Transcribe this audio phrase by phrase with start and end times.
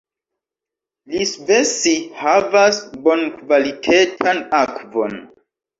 [1.17, 1.93] Iisvesi
[2.23, 5.21] havas bonkvalitetan akvon.